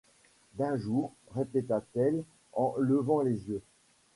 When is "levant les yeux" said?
2.79-3.61